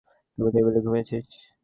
তুই 0.37 0.49
টেবিলে 0.53 0.79
ঘুমিয়েছিস? 0.85 1.25